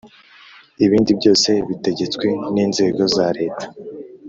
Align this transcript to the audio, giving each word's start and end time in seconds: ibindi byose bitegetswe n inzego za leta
ibindi 0.85 1.11
byose 1.19 1.49
bitegetswe 1.67 2.27
n 2.53 2.55
inzego 2.65 3.01
za 3.15 3.27
leta 3.37 3.65